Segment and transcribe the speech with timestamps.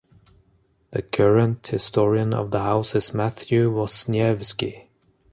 [0.93, 4.87] The current Historian of the House is Matthew Wasniewski.